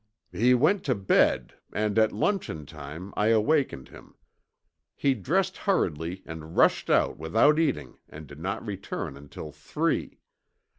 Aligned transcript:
"He 0.31 0.55
went 0.55 0.83
to 0.85 0.95
bed, 0.95 1.53
and 1.71 1.99
at 1.99 2.11
luncheon 2.11 2.65
time 2.65 3.13
I 3.15 3.27
awakened 3.27 3.89
him. 3.89 4.15
He 4.95 5.13
dressed 5.13 5.57
hurriedly 5.57 6.23
and 6.25 6.57
rushed 6.57 6.89
out 6.89 7.19
without 7.19 7.59
eating 7.59 7.99
and 8.09 8.25
did 8.25 8.39
not 8.39 8.65
return 8.65 9.15
until 9.15 9.51
three. 9.51 10.17